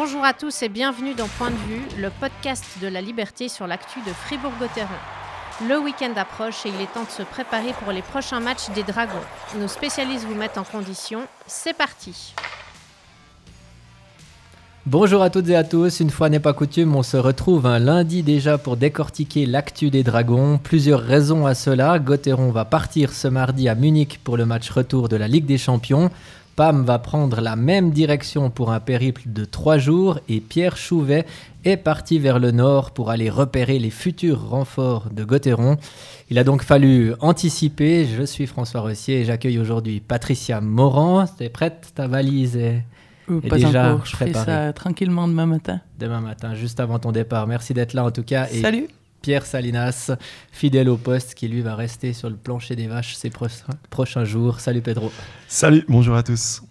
[0.00, 3.66] Bonjour à tous et bienvenue dans Point de vue, le podcast de la liberté sur
[3.66, 4.86] l'actu de Fribourg-Gotteron.
[5.68, 8.84] Le week-end approche et il est temps de se préparer pour les prochains matchs des
[8.84, 9.26] Dragons.
[9.58, 11.22] Nos spécialistes vous mettent en condition.
[11.48, 12.32] C'est parti.
[14.86, 17.78] Bonjour à toutes et à tous, une fois n'est pas coutume, on se retrouve un
[17.78, 20.58] lundi déjà pour décortiquer l'actu des Dragons.
[20.62, 21.98] Plusieurs raisons à cela.
[21.98, 25.58] Gotteron va partir ce mardi à Munich pour le match retour de la Ligue des
[25.58, 26.10] Champions.
[26.58, 31.24] Pam va prendre la même direction pour un périple de trois jours et Pierre Chouvet
[31.64, 35.76] est parti vers le nord pour aller repérer les futurs renforts de Gotteron.
[36.30, 38.06] Il a donc fallu anticiper.
[38.06, 41.26] Je suis François Rossier et j'accueille aujourd'hui Patricia Morand.
[41.28, 41.92] T'es prête?
[41.94, 42.82] Ta valise est,
[43.30, 45.80] euh, est pas déjà encore, je ferai préparée ça tranquillement demain matin.
[46.00, 47.46] demain matin, juste avant ton départ.
[47.46, 48.48] Merci d'être là en tout cas.
[48.50, 48.88] Et Salut
[49.28, 50.10] Pierre Salinas,
[50.52, 53.44] fidèle au poste, qui lui va rester sur le plancher des vaches ces pro-
[53.90, 54.58] prochains jours.
[54.58, 55.12] Salut Pedro.
[55.48, 56.62] Salut, bonjour à tous.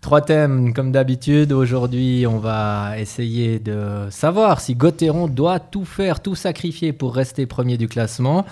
[0.00, 1.52] Trois thèmes comme d'habitude.
[1.52, 7.44] Aujourd'hui, on va essayer de savoir si Gotteron doit tout faire, tout sacrifier pour rester
[7.44, 8.46] premier du classement.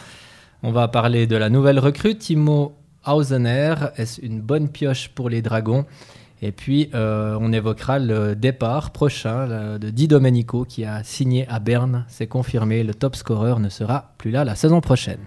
[0.62, 2.75] On va parler de la nouvelle recrue, Timo
[3.06, 3.77] Hausener.
[3.97, 5.87] Est-ce une bonne pioche pour les Dragons?
[6.45, 11.47] Et puis, euh, on évoquera le départ prochain là, de Di Domenico qui a signé
[11.49, 12.05] à Berne.
[12.09, 15.21] C'est confirmé, le top scorer ne sera plus là la saison prochaine.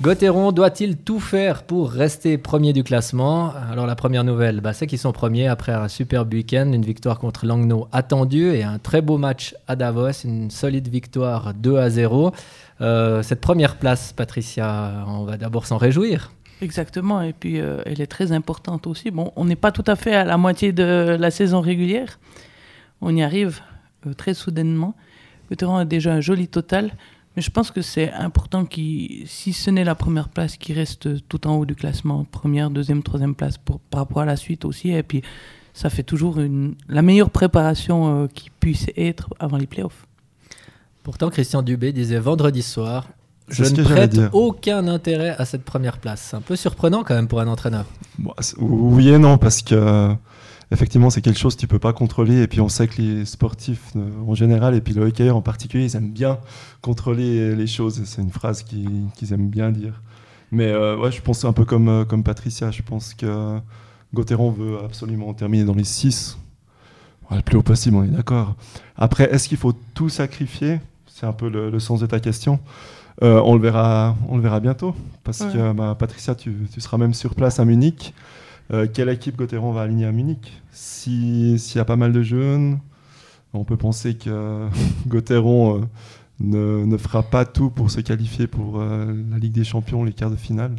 [0.00, 3.52] Gotteron doit-il tout faire pour rester premier du classement?
[3.68, 7.18] Alors la première nouvelle, bah, c'est qu'ils sont premiers après un superbe week-end, une victoire
[7.18, 11.90] contre Langnau attendue et un très beau match à Davos, une solide victoire 2 à
[11.90, 12.30] 0.
[12.80, 16.30] Euh, cette première place, Patricia, on va d'abord s'en réjouir.
[16.62, 19.10] Exactement, et puis euh, elle est très importante aussi.
[19.10, 22.20] Bon, on n'est pas tout à fait à la moitié de la saison régulière.
[23.00, 23.62] On y arrive
[24.06, 24.94] euh, très soudainement.
[25.50, 26.92] Vétéran a déjà un joli total,
[27.38, 31.24] mais je pense que c'est important qu'il, si ce n'est la première place, qu'il reste
[31.28, 34.64] tout en haut du classement, première, deuxième, troisième place pour, par rapport à la suite
[34.64, 34.90] aussi.
[34.90, 35.22] Et puis
[35.72, 40.04] ça fait toujours une, la meilleure préparation euh, qui puisse être avant les playoffs.
[41.04, 43.06] Pourtant, Christian Dubé disait vendredi soir
[43.46, 46.30] je ne prête aucun intérêt à cette première place.
[46.30, 47.84] C'est un peu surprenant quand même pour un entraîneur.
[48.58, 50.12] Oui et non, parce que euh,
[50.70, 52.42] effectivement, c'est quelque chose que tu peux pas contrôler.
[52.42, 55.42] Et puis, on sait que les sportifs euh, en général, et puis le hockeyeur en
[55.42, 56.38] particulier, ils aiment bien
[56.82, 58.02] contrôler les choses.
[58.04, 60.00] C'est une phrase qu'ils aiment bien dire.
[60.50, 62.70] Mais euh, ouais, je pense un peu comme, euh, comme Patricia.
[62.70, 63.58] Je pense que
[64.14, 66.38] Gauthieron veut absolument terminer dans les 6.
[67.30, 68.54] le plus haut possible, on est d'accord.
[68.96, 70.80] Après, est-ce qu'il faut tout sacrifier?
[71.06, 72.60] C'est un peu le, le sens de ta question.
[73.22, 74.94] Euh, on, le verra, on le verra bientôt.
[75.24, 75.52] Parce Ouais.
[75.52, 78.14] que bah, Patricia, tu, tu seras même sur place à Munich.
[78.70, 82.22] Euh, quelle équipe Gauthieron va aligner à Munich Si- S'il y a pas mal de
[82.22, 82.80] jeunes,
[83.54, 84.68] on peut penser que
[85.06, 85.84] Gauthieron euh,
[86.40, 90.12] ne, ne fera pas tout pour se qualifier pour euh, la Ligue des Champions, les
[90.12, 90.76] quarts de finale.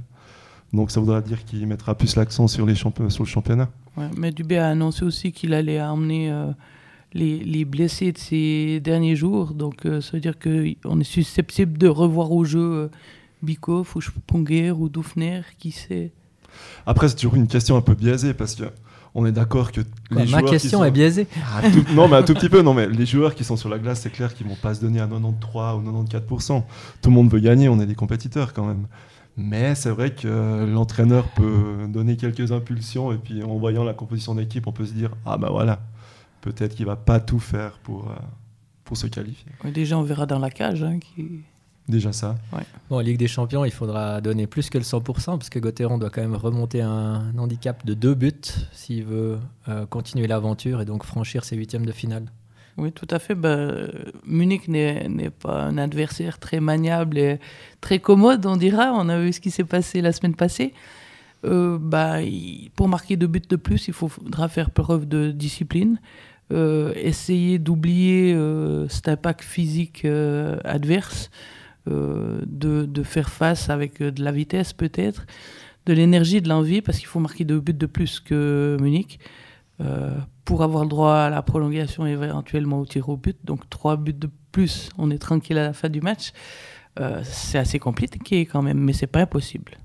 [0.71, 3.69] Donc ça voudra dire qu'il mettra plus l'accent sur, sur le championnat.
[4.15, 6.51] Mais Dubé a annoncé aussi qu'il allait emmener euh,
[7.13, 9.55] les, les blessés de ces derniers jours.
[9.55, 12.91] Donc, ça veut dire qu'on est susceptible de revoir au jeu
[13.41, 16.11] Bikoff ou Sponger ou Dufner, qui sait?
[16.85, 18.63] Après, c'est toujours une question un peu biaisée parce que
[19.15, 21.27] on est d'accord que Quoi, les ma joueurs qui question sont- est biaisée.
[21.55, 22.61] Ah, tout- non, mais un tout petit peu.
[22.61, 24.81] Non, mais les joueurs qui sont sur la glace, c'est clair qu'ils vont pas se
[24.81, 26.63] donner à 93 ou 94%.
[27.01, 28.85] Tout le monde veut gagner, on est des compétiteurs quand même.
[29.35, 34.35] Mais c'est vrai que l'entraîneur peut donner quelques impulsions et puis en voyant la composition
[34.35, 35.79] d'équipe, on peut se dire ah bah voilà,
[36.41, 38.15] peut-être qu'il va pas tout faire pour euh,
[38.83, 39.51] pour se qualifier.
[39.73, 40.83] Déjà, on verra dans la cage.
[40.83, 41.41] hein, qui...
[41.89, 42.35] Déjà ça.
[42.89, 45.01] Bon, en Ligue des Champions, il faudra donner plus que le 100%
[45.37, 48.31] parce que Gauthieron doit quand même remonter un handicap de deux buts
[48.71, 52.25] s'il veut euh, continuer l'aventure et donc franchir ses huitièmes de finale.
[52.77, 53.33] Oui, tout à fait.
[53.35, 53.67] Bah,
[54.25, 57.39] Munich n'est pas un adversaire très maniable et
[57.81, 58.91] très commode, on dira.
[58.93, 60.73] On a vu ce qui s'est passé la semaine passée.
[61.45, 65.99] Euh, bah, il- pour marquer deux buts de plus, il faudra faire preuve de discipline,
[66.53, 71.57] euh, essayer d'oublier euh, cet impact physique euh, adverse, euh,
[71.89, 75.25] de, de faire face avec euh, de la vitesse peut-être,
[75.85, 79.19] de l'énergie, de l'envie, parce qu'il faut marquer deux buts de plus que Munich.
[79.81, 80.11] euh,
[80.45, 83.37] pour avoir le droit à la prolongation et éventuellement au tir au but.
[83.43, 86.31] Donc trois buts de plus, on est tranquille à la fin du match.
[86.99, 89.77] Euh, c'est assez compliqué quand même, mais c'est pas impossible.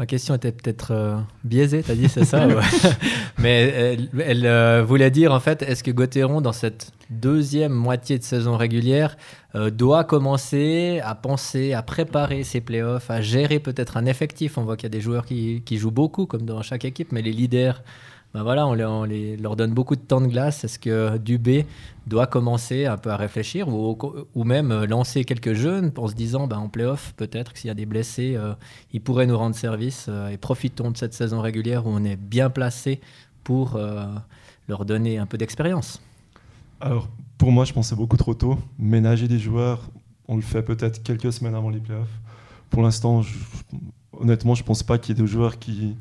[0.00, 2.54] Ma question était peut-être euh, biaisée, t'as dit, c'est ça ouais.
[3.38, 8.18] Mais elle, elle, euh, voulait dire, en fait, est-ce que Gauthieron, dans cette deuxième moitié
[8.18, 9.18] de saison régulière,
[9.56, 14.56] euh, doit commencer à penser, à préparer ses playoffs, à gérer peut-être un effectif?
[14.56, 17.12] On voit qu'il y a des joueurs qui, qui jouent beaucoup, comme dans chaque équipe,
[17.12, 17.82] mais les leaders
[18.32, 20.62] ben voilà, on, les, leur donne beaucoup de temps de glace.
[20.62, 21.66] Est-ce que Dubé
[22.06, 23.98] doit commencer un peu à réfléchir ou,
[24.34, 27.70] ou même euh, lancer quelques jeunes en se disant ben, en playoff, peut-être s'il y
[27.70, 28.54] a des blessés, euh,
[28.92, 32.50] ils pourraient nous rendre service et profitons de cette saison régulière où on est bien
[32.50, 33.00] placé
[33.42, 33.78] pour
[34.68, 36.00] leur donner un peu d'expérience
[36.80, 38.58] Alors, pour moi, je pensais beaucoup trop tôt.
[38.78, 39.90] Ménager des joueurs,
[40.28, 42.20] on le fait peut-être quelques semaines avant les playoffs.
[42.68, 43.22] Pour l'instant,
[44.12, 45.96] honnêtement, je ne pense pas qu'il y ait des joueurs qui,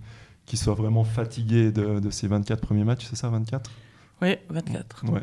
[0.50, 3.69] qui soient vraiment fatigués de, ces 24 premiers matchs, c'est ça, 24
[4.22, 5.06] Oui, 24.
[5.12, 5.22] Ouais.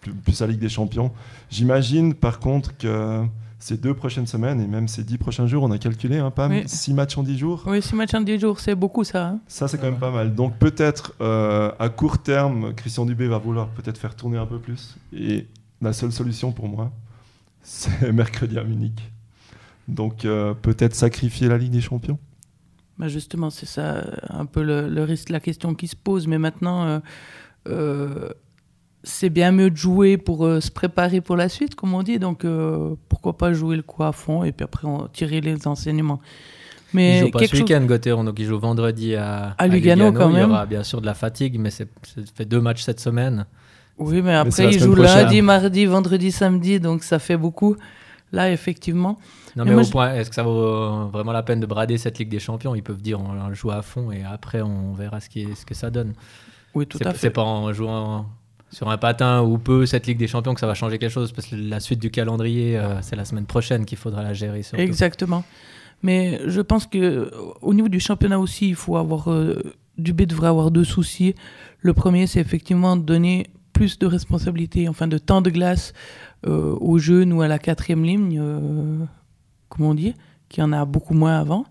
[0.00, 1.12] Plus, plus la Ligue des Champions.
[1.50, 3.22] J'imagine par contre que
[3.58, 6.48] ces deux prochaines semaines et même ces dix prochains jours, on a calculé, hein, pas
[6.48, 6.62] oui.
[6.66, 7.62] six matchs en dix jours?
[7.66, 9.28] Oui, six matchs en dix jours, c'est beaucoup ça.
[9.28, 9.40] Hein.
[9.46, 10.34] ça, c'est quand même pas mal.
[10.34, 14.58] Donc peut-être euh, à court terme, Christian Dubé va vouloir peut-être faire tourner un peu
[14.58, 14.96] plus.
[15.12, 15.46] Et
[15.82, 16.90] la seule solution pour moi,
[17.62, 19.12] c'est mercredi à Munich.
[19.86, 22.18] Donc euh, peut-être sacrifier la Ligue des Champions?
[22.98, 26.26] Bah justement, c'est ça un peu le, risque, la question qui se pose.
[26.26, 27.00] Mais maintenant,
[27.68, 28.28] euh,
[29.04, 32.18] c'est bien mieux de jouer pour euh, se préparer pour la suite, comme on dit.
[32.18, 35.66] Donc, euh, pourquoi pas jouer le coup à fond et puis après on, tirer les
[35.66, 36.20] enseignements.
[36.94, 40.28] Mais il joue pas ce week-end, Gauthier, donc il joue vendredi à, à, Lugano, quand
[40.28, 40.48] même.
[40.48, 41.88] Il y aura bien sûr de la fatigue, mais c'est
[42.34, 43.46] fait deux matchs cette semaine.
[43.98, 47.76] Oui, mais après il joue lundi, mardi, vendredi, samedi, donc ça fait beaucoup.
[48.32, 49.18] Là, effectivement.
[49.56, 52.30] Non, mais, au point, est-ce que ça vaut vraiment la peine de brader cette Ligue
[52.30, 52.74] des Champions?
[52.74, 55.74] Ils peuvent dire on joue à fond et après on verra ce, qui ce que
[55.74, 56.14] ça donne.
[56.74, 57.18] Oui, tout à fait.
[57.18, 58.26] C'est pas en jouant
[58.70, 61.32] sur un patin ou peu cette Ligue des Champions que ça va changer quelque chose
[61.32, 64.62] parce que la suite du calendrier, euh, c'est la semaine prochaine qu'il faudra la gérer.
[64.78, 65.44] Exactement.
[66.02, 67.30] Mais je pense que
[67.60, 69.62] au niveau du championnat aussi, il faut avoir euh,
[69.98, 71.34] Dubé devrait avoir deux soucis.
[71.80, 75.92] Le premier, c'est effectivement de donner plus de responsabilités, enfin de temps de glace
[76.46, 79.04] euh, aux jeunes ou à la quatrième ligne, euh,
[79.68, 80.14] comme on dit,
[80.48, 81.64] qui en a beaucoup moins avant.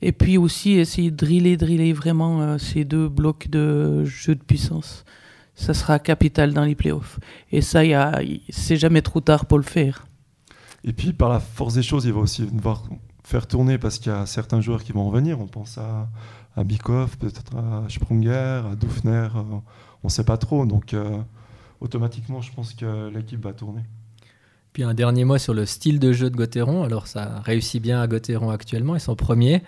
[0.00, 5.04] Et puis aussi essayer de driller, driller vraiment ces deux blocs de jeu de puissance
[5.58, 7.18] ça sera capital dans les playoffs.
[7.50, 7.82] Et ça,
[8.48, 10.06] c'est jamais trop tard pour le faire.
[10.84, 12.84] Et puis, par la force des choses, il va aussi devoir
[13.24, 15.40] faire tourner parce qu'il y a certains joueurs qui vont revenir.
[15.40, 16.08] On pense à,
[16.56, 19.28] à Bikoff, peut-être à Sprunger, à Dufner.
[19.98, 20.66] Euh, on ne sait pas trop.
[20.66, 21.18] Donc, euh,
[21.80, 23.82] automatiquement, je pense que l'équipe va tourner.
[24.72, 26.84] Puis un dernier mot sur le style de jeu de Gauthieron.
[26.84, 28.94] Alors, ça réussit bien à Gauthieron actuellement.
[28.94, 29.62] Ils sont premiers.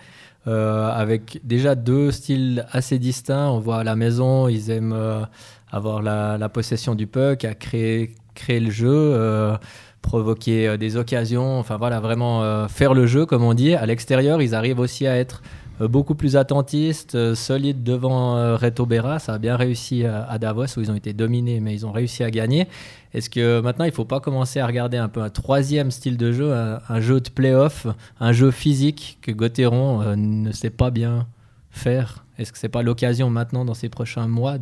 [0.47, 3.49] Euh, avec déjà deux styles assez distincts.
[3.49, 5.27] On voit à la maison, ils aiment
[5.71, 8.15] avoir la, possession du puck, à créer,
[8.49, 9.55] le jeu, euh,
[10.01, 13.73] provoquer euh, des occasions, enfin voilà, vraiment euh, faire le jeu, comme on dit.
[13.73, 15.41] À l'extérieur, ils arrivent aussi à être
[15.87, 19.19] beaucoup plus attentistes, solides devant Reto Berra.
[19.19, 22.23] Ça a bien réussi à Davos, où ils ont été dominés, mais ils ont réussi
[22.23, 22.67] à gagner.
[23.13, 26.17] Est-ce que maintenant, il ne faut pas commencer à regarder un peu un troisième style
[26.17, 27.87] de jeu, un, jeu de play-off,
[28.19, 31.27] un jeu physique que Gauthieron ne sait pas bien
[31.71, 32.25] faire?
[32.41, 34.57] Est-ce que ce n'est pas l'occasion maintenant, dans ces prochains mois,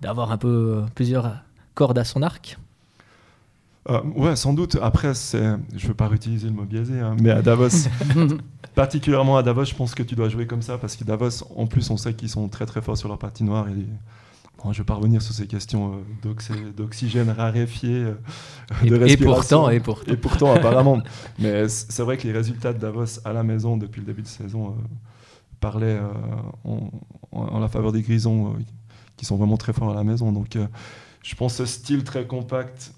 [0.00, 1.36] d'avoir un peu euh, plusieurs
[1.74, 2.58] cordes à son arc?
[3.90, 4.76] Euh, ouais, sans doute.
[4.80, 5.42] Après, c'est,
[5.74, 7.88] je veux pas réutiliser le mot biaisé, hein, mais à Davos,
[8.74, 11.66] particulièrement à Davos, je pense que tu dois jouer comme ça parce que Davos, en
[11.66, 13.68] plus, on sait qu'ils sont très très forts sur leur partie noire.
[13.68, 13.86] Et
[14.62, 18.14] bon, je vais pas revenir sur ces questions euh, d'oxygène raréfié, euh,
[18.84, 19.68] de respiration.
[19.68, 20.12] Et pourtant, et pourtant.
[20.12, 21.02] Et pourtant, apparemment.
[21.38, 24.28] Mais c'est vrai que les résultats de Davos à la maison depuis le début de
[24.28, 24.76] saison
[25.60, 26.00] parlaient
[26.64, 26.90] en,
[27.30, 28.56] en, la faveur des Grisons
[29.22, 30.32] qui sont vraiment très forts à la maison.
[30.32, 30.66] Donc euh,
[31.22, 32.92] je pense ce style très compact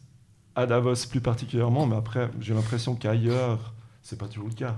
[0.55, 4.77] à Davos plus particulièrement, mais après j'ai l'impression qu'ailleurs c'est pas toujours le cas.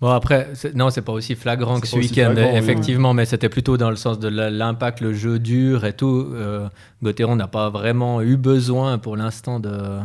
[0.00, 3.88] Bon après, non, c'est pas aussi flagrant que ce week-end, effectivement, mais c'était plutôt dans
[3.88, 6.26] le sens de l'impact, le jeu dur et tout.
[6.32, 6.68] Euh,
[7.00, 10.00] n'a pas vraiment eu besoin pour l'instant de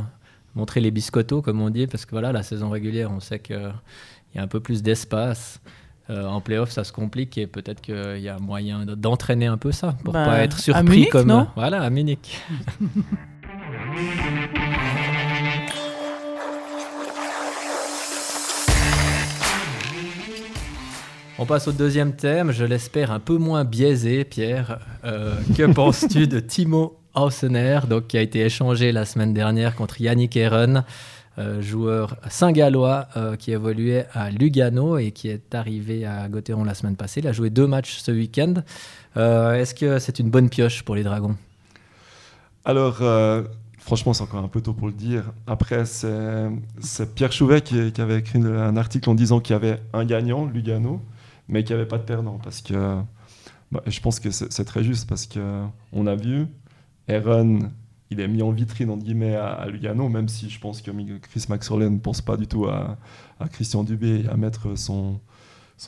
[0.53, 3.73] montrer les biscottos, comme on dit, parce que voilà, la saison régulière, on sait qu'il
[4.35, 5.59] y a un peu plus d'espace.
[6.09, 9.73] Euh, en playoff, ça se complique et peut-être qu'il y a moyen d'entraîner un peu
[9.73, 12.39] ça pour ne pas bah, être surpris comme non voilà à Munich.
[21.39, 24.79] On passe au deuxième thème, je l'espère un peu moins biaisé, Pierre.
[25.05, 30.01] Euh, que penses-tu de Timo Hausener, donc, qui a été échangé la semaine dernière contre
[30.01, 30.81] Yannick euh,
[31.61, 36.95] joueur saint-gallois euh, qui évoluait à Lugano et qui est arrivé à Gauthieron la semaine
[36.95, 37.19] passée.
[37.19, 38.55] Il a joué deux matchs ce week-end.
[39.17, 41.35] Euh, est-ce que c'est une bonne pioche pour les Dragons?
[42.65, 43.01] Alors,
[43.79, 45.31] franchement, c'est encore un peu tôt pour le dire.
[45.45, 50.03] Après, c'est Pierre Chouvet qui, avait écrit un article en disant qu'il y avait un
[50.05, 51.01] gagnant, Lugano,
[51.47, 52.39] mais qu'il n'y avait pas de perdant.
[52.43, 52.97] Parce que
[53.71, 56.47] bah, je pense que c'est très juste parce qu'on a vu
[57.07, 57.59] Aaron
[58.09, 61.45] il est mis en vitrine entre guillemets à, Lugano, même si je pense que Chris
[61.49, 62.97] Maxwell ne pense pas du tout à,
[63.51, 65.19] Christian Dubé à mettre son,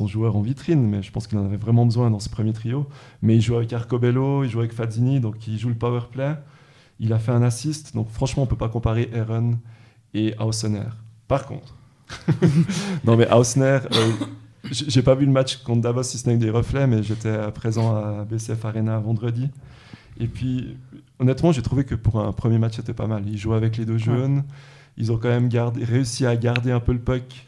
[0.08, 2.88] joueur en vitrine, mais je pense qu'il en avait vraiment besoin dans ce premier trio.
[3.22, 6.36] Mais il joue avec Arcobello, il joue avec Fazzini, donc il joue le power play.
[7.00, 9.58] Il a fait un assist, donc franchement, on peut pas comparer Aaron
[10.14, 10.90] et Haussener.
[11.28, 11.76] Par contre,
[13.06, 14.12] non mais Hausner, euh,
[14.72, 17.52] j'ai pas vu le match contre Davos si ce n'est que des reflets, mais j'étais
[17.54, 19.50] présent à BCF Arena vendredi.
[20.20, 20.78] Et puis,
[21.20, 23.28] honnêtement, j'ai trouvé que pour un premier match, c'était pas mal.
[23.28, 24.44] Ils jouaient avec les deux jeunes.
[24.98, 27.48] Ils ont quand même gardé, réussi à garder un peu le puck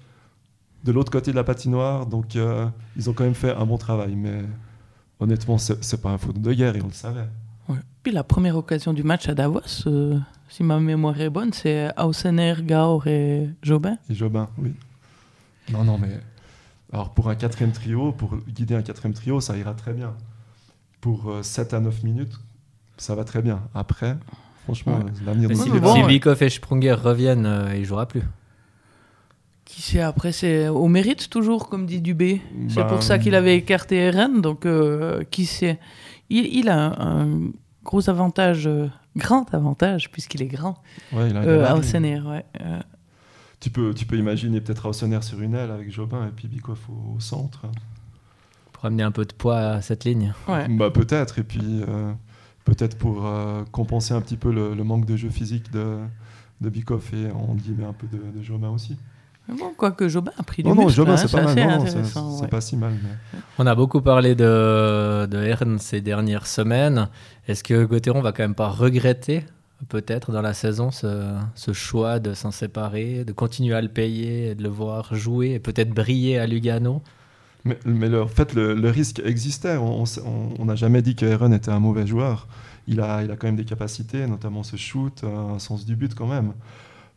[0.83, 2.05] de l'autre côté de la patinoire.
[2.05, 4.15] Donc, euh, ils ont quand même fait un bon travail.
[4.15, 4.41] Mais
[5.19, 7.27] honnêtement, c'est pas un faute de guerre et on le savait.
[8.03, 10.17] Puis la première occasion du match à Davos, euh,
[10.49, 13.97] si ma mémoire est bonne, c'est Ausener, Gaur et Jobin.
[14.09, 14.73] Et Jobin, oui.
[15.71, 16.19] Non, non, mais
[16.91, 20.15] alors pour un quatrième trio, pour guider un quatrième trio, ça ira très bien.
[20.99, 22.39] Pour 7 euh, à 9 minutes,
[23.01, 23.61] ça va très bien.
[23.73, 24.15] Après,
[24.63, 28.23] franchement, l'avenir de Si, si Bikov et Sprunger reviennent, euh, il jouera plus.
[29.65, 32.41] Qui sait Après, c'est au mérite toujours, comme dit Dubé.
[32.67, 34.41] c'est pour ça qu'il avait écarté Rennes.
[34.41, 34.67] Donc,
[35.31, 35.79] qui sait
[36.31, 37.51] il, a un,
[37.83, 40.77] gros avantage, euh, grand avantage, puisqu'il est grand,
[41.11, 42.79] ouais, il a euh, Ouais, euh.
[43.59, 46.89] Tu, peux, tu peux imaginer peut-être Ausener sur une aile avec Jobin et puis Bikoff
[46.89, 47.65] au, centre.
[48.71, 50.33] Pour amener un peu de poids à cette ligne.
[50.47, 51.81] Bah, peut-être, et puis
[52.65, 53.27] peut-être pour
[53.71, 55.97] compenser un petit peu le, manque de jeu physique de,
[56.61, 58.97] de Bikoff et on dit un peu de, de Jobin aussi.
[59.49, 61.81] Bon, quoique Jobin a pris du Non, non, Jobin, c'est pas mal.
[61.89, 62.93] C'est pas si mal.
[63.57, 67.09] On a beaucoup parlé de, de ces dernières semaines.
[67.47, 69.43] Est-ce que Gauthieron va quand même pas regretter,
[69.89, 74.55] peut-être, dans la saison, ce, ce choix de s'en séparer, de continuer à le payer,
[74.55, 77.01] de le voir jouer et peut-être briller à Lugano?
[77.65, 79.77] Mais, mais en fait, le, risque existait.
[79.77, 82.47] On n'a jamais dit que Aaron était un mauvais joueur.
[82.87, 86.15] Il a, il a quand même des capacités, notamment ce shoot, un sens du but
[86.15, 86.53] quand même.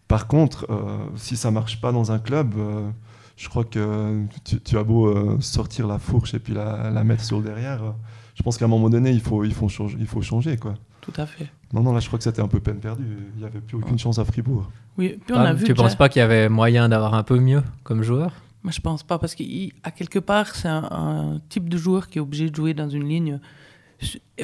[0.08, 2.90] Par contre, euh, si ça marche pas dans un club, euh,
[3.36, 7.38] je crois que tu, as beau euh, sortir la fourche et puis la, mettre sur
[7.38, 7.94] le derrière,
[8.34, 10.56] je pense qu'à un moment donné, il faut, il faut, changer, il faut changer.
[10.58, 10.74] Quoi.
[11.00, 11.48] Tout à fait.
[11.72, 13.04] Non, non, là, je crois que c'était un peu peine perdue.
[13.34, 14.70] Il n'y avait plus aucune chance à Fribourg.
[14.98, 17.14] Oui, puis on a ah, vu tu ne penses pas qu'il y avait moyen d'avoir
[17.14, 18.32] un peu mieux comme joueur?
[18.64, 22.20] Moi, je pense pas, parce qu'à quelque part, c'est un, type de joueur qui est
[22.20, 23.38] obligé de jouer dans une ligne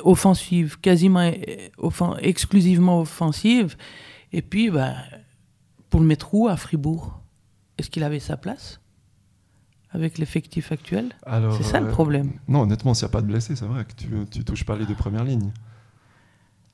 [0.05, 1.33] offensive, quasiment
[2.21, 3.77] exclusivement offensive.
[4.33, 4.95] Et puis, bah,
[5.89, 6.49] pour le mettre où?
[6.49, 7.21] À Fribourg
[7.79, 8.81] Est-ce qu'il avait sa place?
[9.91, 11.13] Avec l'effectif actuel?
[11.57, 12.33] C'est ça le euh, problème.
[12.47, 14.77] Non, honnêtement, s'il n'y a pas de blessés, c'est vrai que tu, tu touches pas
[14.77, 15.51] les deux premières lignes.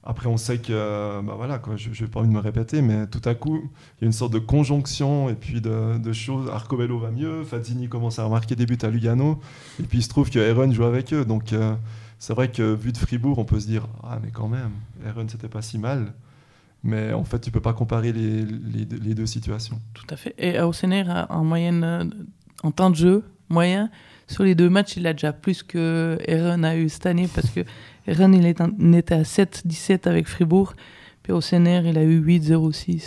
[0.09, 3.09] Après, on sait que, bah voilà, quoi, je n'ai pas envie de me répéter, mais
[3.09, 6.49] tout à coup, il y a une sorte de conjonction et puis de, choses.
[6.49, 9.41] Arcobello va mieux, Fazzini commence à remarquer des buts à Lugano,
[9.81, 11.25] et puis il se trouve que Aaron joue avec eux.
[11.25, 11.75] Donc, euh,
[12.21, 14.71] c'est vrai que vu de Fribourg, on peut se dire Ah, mais quand même,
[15.05, 16.13] Aaron, c'était pas si mal.
[16.85, 18.45] Mais en fait, tu peux pas comparer les,
[19.15, 19.81] deux situations.
[19.93, 20.37] Tout à fait.
[20.39, 22.05] Et Ausener, en moyenne, euh,
[22.63, 23.91] en temps de jeu moyen,
[24.27, 27.51] sur les deux matchs, il a déjà plus que Aaron a eu cette année parce
[27.51, 27.61] que
[28.09, 30.75] Aaron, il, était à 7-17 avec Fribourg.
[31.23, 33.03] Puis Ausener, il a eu 8-0-6.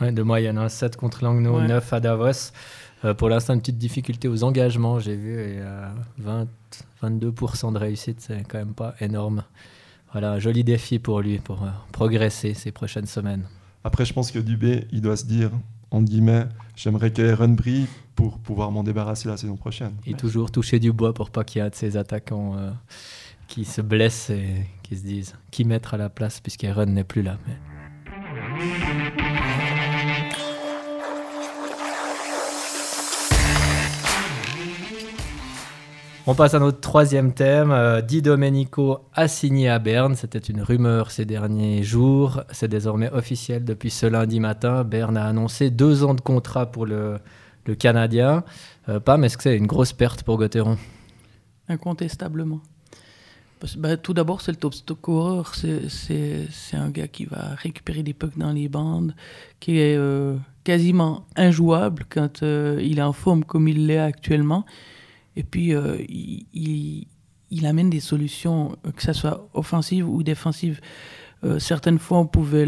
[0.00, 0.96] Ouais, de moyenne, 7 hein.
[0.98, 2.52] contre Langnau, 9 à Davos.
[3.04, 5.60] Euh, pour l'instant, une petite difficulté aux engagements, j'ai vu, et
[6.18, 6.48] 20,
[7.02, 9.44] 22% de réussite, c'est quand même pas énorme.
[10.12, 13.44] Voilà, un joli défi pour lui, pour euh, progresser ces prochaines semaines.
[13.84, 15.50] Après, je pense que Dubé, il doit se dire,
[15.90, 19.92] en guillemets, j'aimerais qu'Aaron brille pour pouvoir m'en débarrasser la saison prochaine.
[20.06, 22.70] Et toujours toucher du bois pour pas qu'il y ait de ces attaquants euh,
[23.48, 27.22] qui se blessent et qui se disent qui mettre à la place puisqu'Aaron n'est plus
[27.22, 27.38] là.
[27.46, 27.54] Mais...
[36.30, 37.72] On passe à notre troisième thème.
[37.72, 40.14] Euh, Di Domenico a signé à Berne.
[40.14, 42.42] C'était une rumeur ces derniers jours.
[42.52, 44.84] C'est désormais officiel depuis ce lundi matin.
[44.84, 47.18] Berne a annoncé deux ans de contrat pour le,
[47.80, 48.44] Canadien.
[48.88, 50.78] Euh, Pam, est-ce que c'est une grosse perte pour Gauthieron?
[51.68, 52.60] Incontestablement.
[53.76, 55.42] Bah, tout d'abord, c'est le top scorer.
[55.88, 59.16] C'est un gars qui va récupérer des pucks dans les bandes,
[59.58, 64.64] qui est euh, quasiment injouable quand il est en forme comme il l'est actuellement.
[65.36, 67.06] Et puis, euh, il,
[67.50, 70.80] il, amène des solutions, euh, que ce soit offensives ou défensives.
[71.44, 72.66] Euh, certaines fois, on pouvait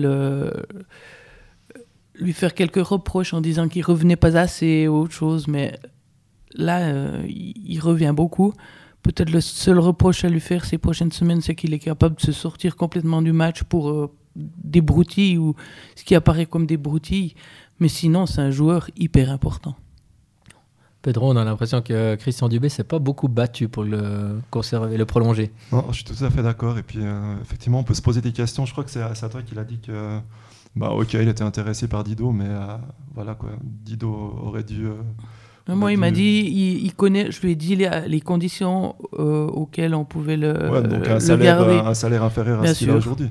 [2.15, 5.79] lui faire quelques reproches en disant qu'il revenait pas assez ou autre chose, mais
[6.55, 8.53] là, il, revient beaucoup.
[9.03, 12.21] Peut-être le seul reproche à lui faire ces prochaines semaines, c'est qu'il est capable de
[12.21, 15.55] se sortir complètement du match pour des broutilles ou
[15.97, 17.35] ce qui apparaît comme des broutilles.
[17.81, 19.75] Mais sinon, c'est un joueur hyper important.
[21.03, 25.05] Pedro, on a l'impression que Christian Dubé s'est pas beaucoup battu pour le conserver, le
[25.05, 25.51] prolonger.
[25.73, 26.79] Non, je suis tout à fait d'accord.
[26.79, 28.67] Et puis, euh, effectivement, on peut se poser des questions.
[28.67, 30.21] Je crois que c'est à toi qu'il a dit que,
[30.77, 32.77] bah, ok, il était intéressé par Dido, mais euh,
[33.15, 33.51] voilà quoi.
[33.63, 34.09] Dido
[34.43, 34.95] aurait dû euh,
[35.69, 39.47] Moi, il m'a dit, il, il connaît, je lui ai dit les, les conditions euh,
[39.47, 41.75] auxquelles on pouvait le, Ouais, donc un le salaire, garder.
[41.89, 43.31] un salaire inférieur à ce qu'il a aujourd'hui.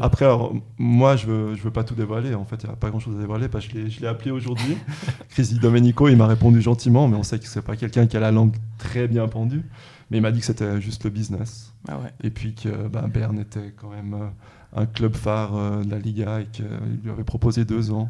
[0.00, 2.34] Après, alors, moi, je veux, je veux pas tout dévoiler.
[2.34, 4.76] En fait, il n'y a pas grand-chose à dévoiler parce que je l'ai- appelé aujourd'hui.
[5.30, 8.16] Chris Di Domenico, il m'a répondu gentiment, mais on sait que c'est pas quelqu'un qui
[8.16, 9.62] a la langue très bien pendue.
[10.10, 11.72] Mais il m'a dit que c'était juste le business.
[11.88, 12.10] Ah ouais.
[12.22, 15.98] Et puis que bah, Berne était quand même euh, un club phare euh, de la
[15.98, 16.66] Liga et qu'il
[17.02, 18.08] lui avait proposé deux ans.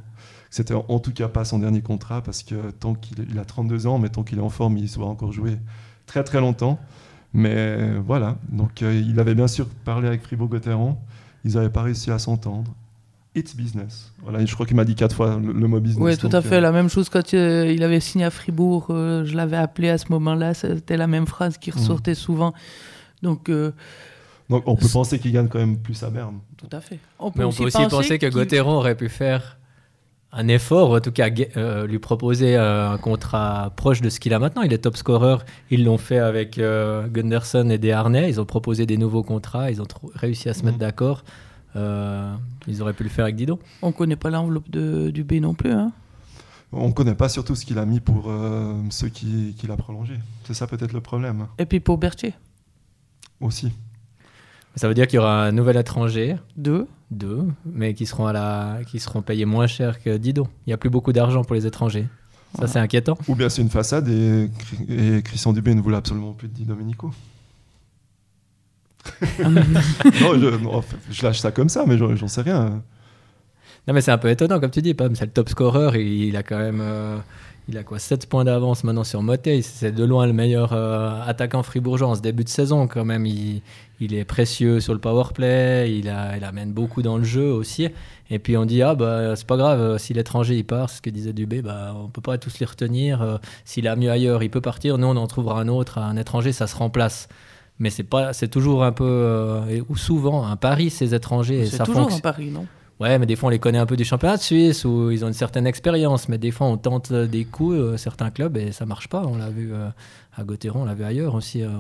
[0.54, 3.87] C'était en, en tout cas pas son dernier contrat parce que tant qu'il a 32
[3.87, 5.56] ans, mais tant qu'il est en forme, il saura encore jouer
[6.06, 6.78] très très longtemps.
[7.32, 10.99] Mais voilà, donc euh, il avait bien sûr parlé avec Fribourg-Gotteron.
[11.47, 12.71] Ils n'avaient pas réussi à s'entendre.
[13.35, 14.12] It's business.
[14.23, 16.04] Voilà, je crois qu'il m'a dit quatre fois le, le mot business.
[16.04, 16.56] Oui, tout à fait.
[16.56, 19.88] euh, La même chose quand euh, il avait signé à Fribourg, euh, je l'avais appelé
[19.88, 22.52] à ce moment-là, c'était la même phrase qui ressortait souvent.
[23.23, 23.73] Donc, euh,
[24.50, 26.40] donc on peut penser qu'il gagne quand même plus à Berne.
[26.59, 26.99] tout à fait.
[27.18, 29.56] On Mais on peut aussi penser que qu'il- Gauthieron aurait pu faire
[30.34, 34.18] un effort, ou en tout cas euh, lui proposer euh, un contrat proche de ce
[34.18, 34.62] qu'il a maintenant.
[34.62, 35.36] Il est top scorer.
[35.70, 38.30] Ils l'ont fait avec euh, Gunderson et Desharnais.
[38.30, 39.70] Ils ont proposé des nouveaux contrats.
[39.70, 40.80] Ils ont réussi à se mettre Mhm.
[40.80, 41.24] d'accord.
[41.76, 42.32] Euh,
[42.66, 43.58] ils auraient pu le faire avec Dido.
[43.82, 45.72] On connaît pas l'enveloppe de- du B non plus.
[45.72, 45.92] Hein.
[46.72, 49.76] On ne connaît pas surtout ce qu'il a mis pour euh, ceux qui, qu'il a
[49.76, 50.14] prolongé.
[50.44, 52.32] C'est ça peut-être le problème Et puis pour Berthier,
[53.40, 53.70] aussi.
[54.76, 56.86] Ça veut dire qu'il y aura un nouvel étranger, deux.
[57.12, 60.49] Deux, mais qui seront, à la, qui seront payés moins cher que Dido.
[60.66, 62.02] Il n'y a plus beaucoup d'argent pour les étrangers.
[62.02, 62.09] Ça,
[62.59, 62.73] Voilà.
[62.73, 63.16] c'est inquiétant.
[63.28, 64.50] Ou bien c'est une façade et,
[64.88, 67.11] et Christian Dubé ne voulait absolument plus de Di Domenico.
[69.42, 70.83] non, je, non,
[71.23, 72.83] lâche ça comme ça, mais j'en sais rien.
[73.88, 75.14] Non, mais c'est un peu étonnant, comme tu dis, Pam.
[75.16, 76.00] C'est le top scorer.
[76.04, 76.81] il a quand même.
[76.81, 77.19] euh,
[77.69, 79.62] il a quoi 7 points d'avance maintenant sur Motet.
[79.62, 83.25] C'est de loin le meilleur euh, attaquant fribourgeois en ce début de saison, quand même.
[83.25, 83.62] Il,
[84.00, 85.97] il est précieux sur le power play.
[85.97, 87.88] Il, a, il amène beaucoup dans le jeu aussi.
[88.31, 91.00] Et puis on dit, ah, bah, c'est pas grave, euh, si l'étranger il part, ce
[91.02, 93.23] que disait Dubé, bah, on peut pas tous les retenir.
[93.23, 94.99] euh, S'il a mieux ailleurs, il peut partir.
[94.99, 95.99] Nous, on en trouvera un autre.
[95.99, 97.28] Un étranger, ça se remplace.
[97.78, 101.67] Mais c'est pas, c'est toujours un peu, euh, ou souvent, un pari, ces étrangers.
[101.67, 102.67] C'est toujours un pari, non?
[103.02, 105.25] Ouais, mais des fois on les connaît un peu du championnat de Suisse où ils
[105.25, 108.71] ont une certaine expérience, mais des fois on tente des coups, euh, certains clubs, et
[108.71, 109.25] ça marche pas.
[109.26, 109.88] On l'a vu euh,
[110.36, 111.62] à Gauthieron, on l'a vu ailleurs aussi.
[111.65, 111.71] euh,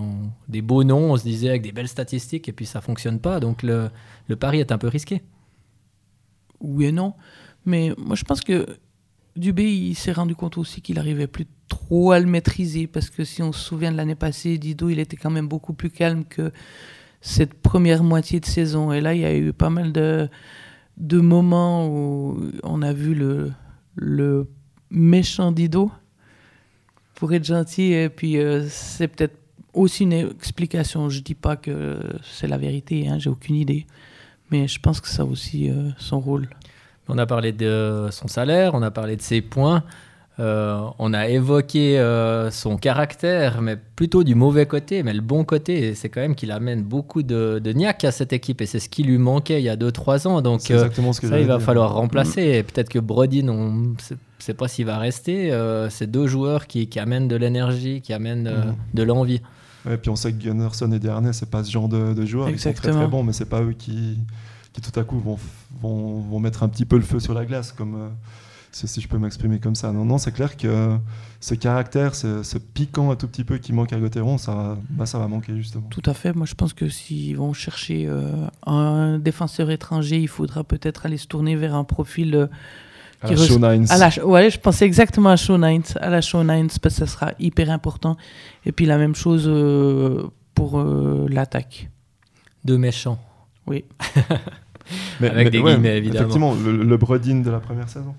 [0.48, 3.38] Des beaux noms, on se disait avec des belles statistiques, et puis ça fonctionne pas.
[3.38, 3.88] Donc le,
[4.26, 5.22] le pari est un peu risqué.
[6.60, 7.14] Oui et non.
[7.66, 8.66] Mais moi, je pense que
[9.36, 12.88] Dubé, il s'est rendu compte aussi qu'il arrivait plus trop à le maîtriser.
[12.88, 15.72] Parce que si on se souvient de l'année passée, Dido, il était quand même beaucoup
[15.72, 16.50] plus calme que
[17.20, 18.92] cette première moitié de saison.
[18.92, 20.28] Et là, il y a eu pas mal de,
[20.96, 24.48] de moments où on a vu le,
[24.90, 25.90] méchant Dido,
[27.14, 27.92] pour être gentil.
[27.92, 29.36] Et puis, euh, c'est peut-être
[29.72, 31.08] aussi une explication.
[31.08, 33.86] Je dis pas que c'est la vérité, hein, j'ai aucune idée.
[34.50, 36.48] Mais je pense que ça a aussi euh, son rôle.
[37.08, 39.82] On a parlé de son salaire, on a parlé de ses points,
[40.42, 45.02] euh, on a évoqué euh, son caractère, mais plutôt du mauvais côté.
[45.02, 48.32] Mais le bon côté, c'est quand même qu'il amène beaucoup de, de niaque à cette
[48.32, 50.42] équipe, et c'est ce qui lui manquait il y a 2-3 ans.
[50.42, 51.64] Donc euh, exactement ce que Ça, il va dire.
[51.64, 52.42] falloir remplacer.
[52.42, 53.94] Et peut-être que Brodin, on ne
[54.38, 55.52] sait pas s'il va rester.
[55.52, 58.74] Euh, c'est deux joueurs qui, qui amènent de l'énergie, qui amènent euh, Mhm.
[58.94, 59.40] de l'envie.
[59.86, 62.48] Ouais, puis on sait que Gunnarsson et Desharnais, c'est pas ce genre de, de joueurs.
[62.50, 64.18] Ils sont très très bons, mais c'est pas eux qui,
[64.72, 65.38] qui tout à coup vont,
[65.80, 68.08] vont, vont mettre un petit peu le feu sur la glace, comme euh,
[68.72, 69.92] si si je peux m'exprimer comme ça.
[69.92, 70.96] Non, non, c'est clair que
[71.40, 74.78] ce caractère, ce, ce piquant un tout petit peu qui manque à Gauthieron, ça, va-
[74.90, 75.86] bah, ça va manquer justement.
[75.90, 76.32] Tout à fait.
[76.32, 81.18] Moi, je pense que s'ils vont chercher euh, un défenseur étranger, il faudra peut-être aller
[81.18, 82.34] se tourner vers un profil.
[82.34, 82.46] euh,
[83.20, 83.86] À la Shawn Hines.
[83.90, 87.06] à la, ouais, je pensais exactement à Hines, à la Shawn Hines, parce que ça
[87.06, 88.16] sera hyper important.
[88.66, 91.90] Et puis la même chose euh, pour euh, l'attaque.
[92.64, 93.18] Deux méchants.
[93.66, 93.84] Oui.
[95.20, 96.20] Mais- Avec mais des ouais, guillemets, évidemment.
[96.20, 98.14] Effectivement, le, le Brodin de la première saison.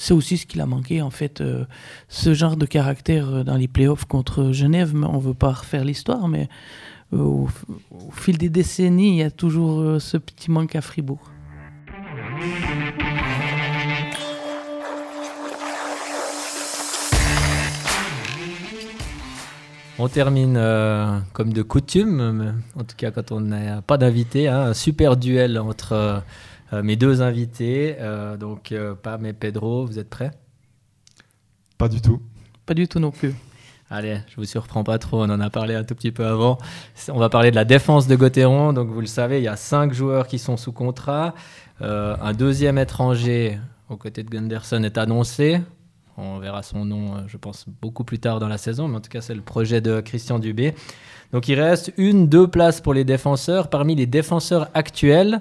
[0.00, 1.64] C'est aussi ce qu'il a manqué, en fait, euh,
[2.08, 4.94] ce genre de caractère euh, dans les playoffs contre Genève.
[4.94, 6.48] On veut pas refaire l'histoire, mais
[7.12, 7.48] euh, au,
[7.90, 11.18] au fil des décennies, il y a toujours euh, ce petit manque à Fribourg.
[20.00, 24.46] On termine euh, comme de coutume, mais en tout cas quand on n'a pas d'invité,
[24.46, 26.20] hein, un super duel entre euh,
[26.72, 27.96] euh, mes deux invités.
[27.98, 30.30] Euh, donc euh, Pam et Pedro, vous êtes prêts?
[31.78, 32.22] Pas du tout.
[32.64, 33.34] Pas du tout non plus.
[33.90, 36.58] Allez, je vous surprends pas trop, on en a parlé un tout petit peu avant.
[37.08, 38.72] On va parler de la défense de Gauthieron.
[38.72, 41.34] Donc vous le savez, il y a cinq joueurs qui sont sous contrat.
[41.80, 43.58] Euh, un deuxième étranger
[43.88, 45.60] aux côtés de Gunderson est annoncé.
[46.20, 49.00] On verra son nom, euh, je pense, beaucoup plus tard dans la saison, mais en
[49.00, 50.74] tout cas, c'est le projet de Christian Dubé.
[51.32, 53.70] Donc il reste une, deux places pour les défenseurs.
[53.70, 55.40] Parmi les défenseurs actuels,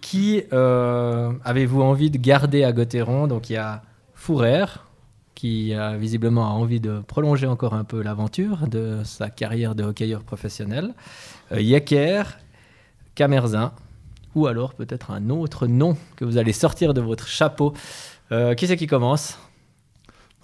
[0.00, 3.26] qui euh, avez-vous envie de garder à Gauthieron?
[3.26, 3.82] Donc il y a
[4.14, 4.66] Fourer,
[5.34, 9.82] qui a visiblement a envie de prolonger encore un peu l'aventure de sa carrière de
[9.82, 10.94] hockeyeur professionnel.
[11.50, 12.22] Euh, Yecker,
[13.16, 13.72] Camerzin,
[14.36, 17.72] ou alors peut-être un autre nom que vous allez sortir de votre chapeau.
[18.30, 19.38] Euh, qui c'est qui commence?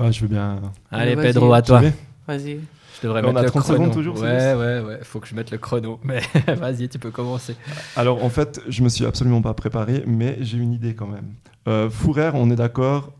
[0.01, 0.61] Je veux bien.
[0.91, 1.83] Allez, Pedro, à toi.
[2.27, 2.61] Vas-y.
[2.97, 3.79] Je devrais On mettre a le 30 chrono.
[3.79, 4.99] secondes toujours, Ouais, ouais, ouais.
[5.03, 6.01] Faut que je mette le chrono.
[6.05, 6.23] Mais
[6.57, 7.55] vas-y, tu peux commencer.
[7.95, 11.35] Alors en fait, je me suis absolument pas préparé, mais j'ai une idée quand même.
[11.69, 13.13] Euh, Fourer, on est d'accord,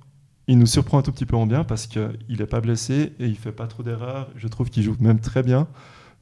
[0.49, 3.27] il nous surprend un tout petit peu en bien parce qu'il n'est pas blessé et
[3.27, 4.29] il fait pas trop d'erreurs.
[4.37, 5.67] Je trouve qu'il joue même très bien.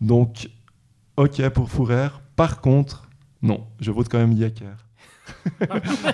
[0.01, 0.49] Donc,
[1.17, 2.09] ok pour Fourer.
[2.35, 3.07] Par contre,
[3.41, 4.67] non, je vote quand même Yaker.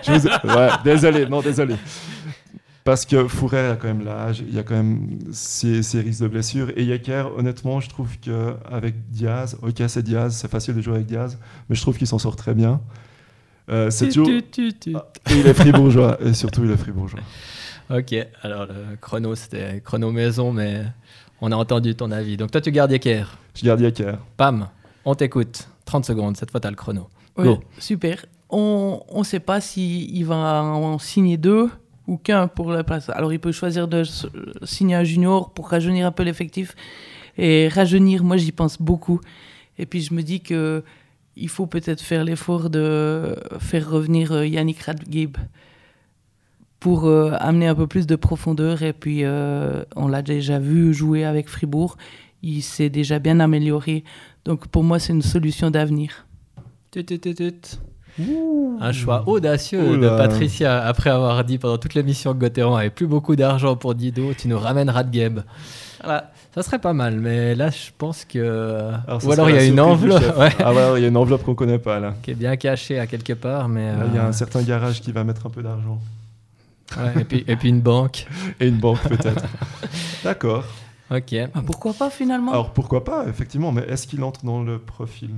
[0.05, 1.75] Je vous- ouais, désolé, non, désolé.
[2.85, 6.23] Parce que Fourer a quand même l'âge, il y a quand même ses, ses risques
[6.23, 6.71] de blessure.
[6.77, 11.07] Et Yaker, honnêtement, je trouve qu'avec Diaz, ok, c'est Diaz, c'est facile de jouer avec
[11.07, 11.39] Diaz,
[11.69, 12.81] mais je trouve qu'il s'en sort très bien.
[13.71, 14.27] Euh, c'est toujours...
[14.27, 14.97] Tu, tu, tu, tu.
[14.97, 17.21] Ah, Et il est fribourgeois, et surtout il est fribourgeois.
[17.93, 20.85] Ok, alors le chrono, c'était chrono maison, mais
[21.41, 22.37] on a entendu ton avis.
[22.37, 23.25] Donc toi, tu gardes Yecker.
[23.57, 24.17] Je garde Yaker.
[24.37, 24.69] Pam,
[25.05, 25.67] on t'écoute.
[25.87, 27.09] 30 secondes, cette fois, t'as le chrono.
[27.37, 27.61] Ouais, Go.
[27.81, 28.25] super.
[28.49, 31.69] On ne sait pas s'il va en signer deux
[32.11, 33.09] ou qu'un pour la place.
[33.11, 34.03] Alors, il peut choisir de
[34.65, 36.75] signer un junior pour rajeunir un peu l'effectif.
[37.39, 39.21] Et rajeunir, moi, j'y pense beaucoup.
[39.79, 40.83] Et puis, je me dis que
[41.37, 45.37] il faut peut-être faire l'effort de faire revenir euh, Yannick Radgib
[46.81, 48.83] pour euh, amener un peu plus de profondeur.
[48.83, 51.97] Et puis, euh, on l'a déjà vu jouer avec Fribourg.
[52.43, 54.03] Il s'est déjà bien amélioré.
[54.45, 56.27] Donc, pour moi, c'est une solution d'avenir.
[58.19, 60.09] Un choix audacieux de.
[60.09, 64.33] Patricia après avoir dit pendant toute l'émission que Gauthieron avait plus beaucoup d'argent pour Dido,
[64.37, 65.41] tu nous ramènes Radgeb.
[66.03, 68.91] Voilà, ça serait pas mal, mais là je pense que.
[69.07, 71.17] Alors, Ou alors il y a une enveloppe ouais, Ah ouais, il y a une
[71.17, 72.15] enveloppe qu'on connaît pas là.
[72.23, 73.93] qui est bien cachée à quelque part, mais.
[73.93, 75.99] Là, Il y a euh, un certain garage qui va mettre un peu d'argent.
[76.97, 78.27] ouais, et, puis, et puis une banque.
[78.59, 79.45] Et une banque peut-être.
[80.25, 80.65] D'accord.
[81.11, 81.35] Ok.
[81.55, 82.53] Ah, pourquoi pas finalement?
[82.53, 85.31] Alors pourquoi pas, effectivement, mais est-ce qu'il entre dans le profil?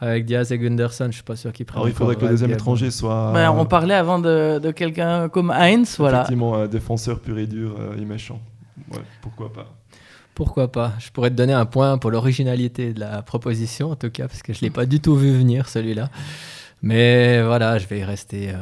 [0.00, 1.78] Avec Diaz et Gunderson, je suis pas sûr qu'ils prennent.
[1.78, 3.32] Alors il faudrait que le deuxième étranger soit.
[3.32, 6.18] Ben, On parlait avant de, de quelqu'un comme Heinz, voilà.
[6.18, 8.40] Effectivement, un défenseur pur et dur euh, et méchant.
[8.92, 9.66] Ouais, pourquoi pas.
[10.34, 14.10] Pourquoi pas Je pourrais te donner un point pour l'originalité de la proposition, en tout
[14.10, 16.10] cas, parce que je ne l'ai pas du tout vu venir, celui-là.
[16.80, 18.54] Mais voilà, je vais y rester, euh,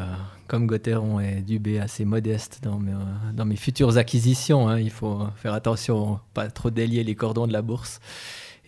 [0.47, 4.71] comme Gauthieron et Dubé, assez modeste dans mes, euh, dans mes futures acquisitions.
[4.71, 4.79] hein.
[4.79, 8.01] Il faut faire attention, pas trop délier les cordons de la bourse.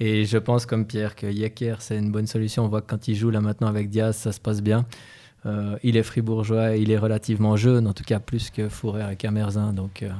[0.00, 2.64] Et je pense, comme Pierre, que Yecker, c'est une bonne solution.
[2.64, 4.86] On voit que quand il joue là maintenant avec Diaz, ça se passe bien.
[5.46, 9.16] Euh, il est fribourgeois, il est relativement jeune, en tout cas plus que Fourrer et
[9.16, 9.72] Camerzin.
[9.72, 10.10] Donc euh,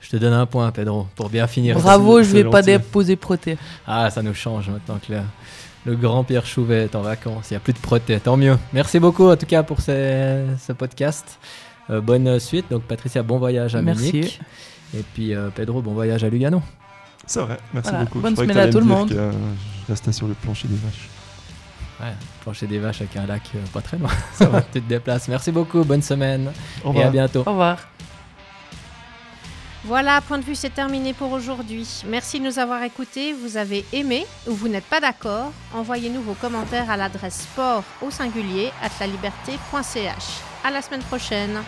[0.00, 1.78] je te donne un point, Pedro, pour bien finir.
[1.78, 3.56] Bravo, je vais c'est pas déposer proté.
[3.86, 5.20] Ah, ça nous change maintenant que le,
[5.86, 7.50] le grand Pierre Chouvet est en vacances.
[7.50, 8.56] Il n'y a plus de proté, tant mieux.
[8.72, 11.38] Merci beaucoup en tout cas pour ce, ce podcast.
[11.90, 12.66] Euh, bonne suite.
[12.70, 14.12] Donc Patricia, bon voyage à Merci.
[14.12, 14.40] Munich.
[14.94, 16.62] Et puis Pedro, bon voyage à Lugano.
[17.26, 18.20] C'est vrai, merci Voilà, beaucoup.
[18.20, 19.08] bonne semaine à tout le monde.
[19.10, 19.32] que, euh,
[19.86, 21.08] je restais sur le plancher des vaches.
[22.00, 24.10] Ouais, plancher des vaches avec un lac euh, pas très loin.
[24.34, 25.28] Ça va, tu te déplaces.
[25.28, 27.06] Merci beaucoup, bonne semaine Au et revoir.
[27.06, 27.40] à bientôt.
[27.46, 27.78] Au revoir.
[29.84, 32.02] Voilà, point de vue, c'est terminé pour aujourd'hui.
[32.06, 33.32] Merci de nous avoir écoutés.
[33.32, 38.10] Vous avez aimé ou vous n'êtes pas d'accord Envoyez-nous vos commentaires à l'adresse sport au
[38.10, 40.24] singulier at laliberté.ch.
[40.64, 41.58] À la semaine prochaine.